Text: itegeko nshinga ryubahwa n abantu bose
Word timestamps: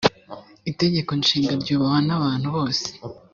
itegeko 0.71 1.11
nshinga 1.21 1.53
ryubahwa 1.61 1.99
n 2.07 2.11
abantu 2.17 2.47
bose 2.55 2.87